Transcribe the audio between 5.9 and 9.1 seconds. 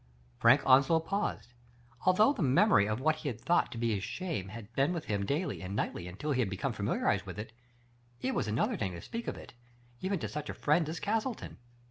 until he had become familiarized with it, it was another thing to